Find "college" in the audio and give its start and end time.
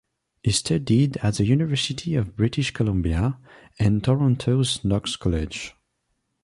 5.15-5.75